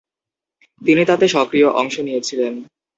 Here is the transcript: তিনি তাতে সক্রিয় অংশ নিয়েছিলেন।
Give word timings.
তিনি 0.81 1.01
তাতে 1.05 1.25
সক্রিয় 1.27 1.67
অংশ 1.71 1.95
নিয়েছিলেন। 1.99 2.53